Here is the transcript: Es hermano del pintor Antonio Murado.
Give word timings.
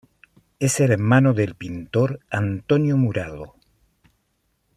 Es 0.57 0.79
hermano 0.79 1.35
del 1.35 1.53
pintor 1.53 2.21
Antonio 2.31 2.97
Murado. 2.97 3.53